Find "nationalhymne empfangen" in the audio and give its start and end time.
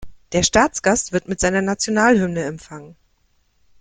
1.61-2.95